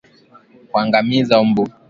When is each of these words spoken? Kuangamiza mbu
Kuangamiza 0.69 1.35
mbu 1.47 1.63